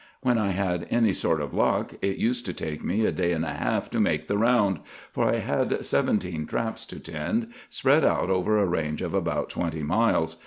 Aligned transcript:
When 0.21 0.39
I 0.39 0.49
had 0.49 0.87
any 0.89 1.13
sort 1.13 1.41
of 1.41 1.53
luck, 1.53 1.93
it 2.01 2.17
used 2.17 2.43
to 2.47 2.55
take 2.55 2.83
me 2.83 3.05
a 3.05 3.11
day 3.11 3.33
and 3.33 3.45
a 3.45 3.53
half 3.53 3.87
to 3.91 3.99
make 3.99 4.27
the 4.27 4.35
round; 4.35 4.79
for 5.11 5.25
I 5.31 5.37
had 5.37 5.85
seventeen 5.85 6.47
traps 6.47 6.87
to 6.87 6.99
tend, 6.99 7.53
spread 7.69 8.03
out 8.03 8.31
over 8.31 8.57
a 8.57 8.65
range 8.65 9.03
of 9.03 9.13
about 9.13 9.51
twenty 9.51 9.83
miles. 9.83 10.37